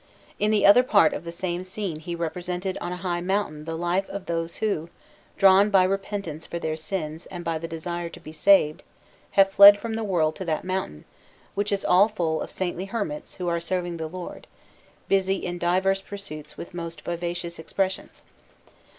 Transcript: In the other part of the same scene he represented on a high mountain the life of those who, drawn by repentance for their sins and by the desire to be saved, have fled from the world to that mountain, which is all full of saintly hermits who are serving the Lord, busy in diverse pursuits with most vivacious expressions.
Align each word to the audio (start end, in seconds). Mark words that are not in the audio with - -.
In 0.39 0.49
the 0.49 0.65
other 0.65 0.81
part 0.81 1.13
of 1.13 1.25
the 1.25 1.31
same 1.31 1.63
scene 1.63 1.99
he 1.99 2.15
represented 2.15 2.75
on 2.81 2.91
a 2.91 2.97
high 3.05 3.21
mountain 3.21 3.65
the 3.65 3.77
life 3.77 4.09
of 4.09 4.25
those 4.25 4.55
who, 4.55 4.89
drawn 5.37 5.69
by 5.69 5.83
repentance 5.83 6.47
for 6.47 6.57
their 6.57 6.75
sins 6.75 7.27
and 7.27 7.45
by 7.45 7.59
the 7.59 7.67
desire 7.67 8.09
to 8.09 8.19
be 8.19 8.31
saved, 8.31 8.81
have 9.37 9.51
fled 9.51 9.77
from 9.77 9.93
the 9.93 10.03
world 10.03 10.35
to 10.37 10.45
that 10.45 10.63
mountain, 10.63 11.05
which 11.53 11.71
is 11.71 11.85
all 11.85 12.07
full 12.07 12.41
of 12.41 12.49
saintly 12.49 12.85
hermits 12.85 13.35
who 13.35 13.47
are 13.47 13.61
serving 13.61 13.97
the 13.97 14.07
Lord, 14.07 14.47
busy 15.07 15.35
in 15.35 15.59
diverse 15.59 16.01
pursuits 16.01 16.57
with 16.57 16.73
most 16.73 17.01
vivacious 17.01 17.59
expressions. 17.59 18.23